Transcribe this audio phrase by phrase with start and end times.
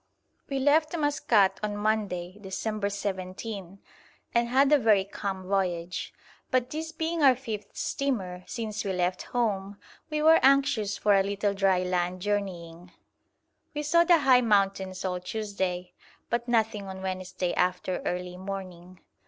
[0.49, 3.77] We left Maskat on Monday, December 17,
[4.33, 6.11] and had a very calm voyage,
[6.49, 9.77] but this being our fifth steamer since we left home,
[10.09, 12.91] we were anxious for a little dry land journeying.
[13.75, 15.93] We saw the high mountains all Tuesday,
[16.31, 19.01] but nothing on Wednesday after early morning.